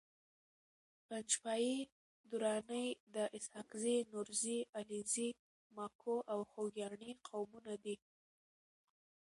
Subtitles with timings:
[1.07, 1.69] پنجپاي
[2.31, 5.29] دراني د اسحاقزي، نورزي، علیزي،
[5.75, 7.95] ماکو او خوګیاڼي قومونو دي